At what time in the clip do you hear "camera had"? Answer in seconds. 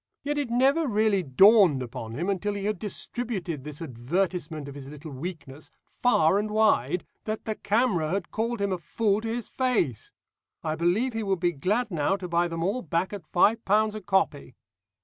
7.53-8.31